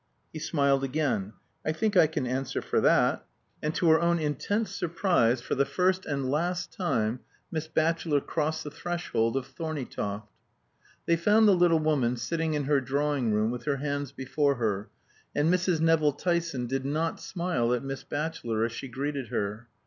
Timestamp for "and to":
3.61-3.87